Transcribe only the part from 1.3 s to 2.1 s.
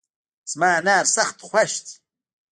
خوښ دي